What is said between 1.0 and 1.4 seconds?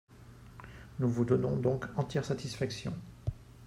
vous